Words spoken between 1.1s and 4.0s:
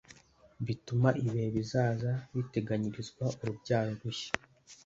ibihe bizaza biteganyirizwa urubyaro